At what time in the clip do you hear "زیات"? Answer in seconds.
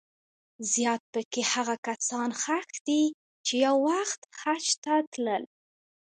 0.71-1.01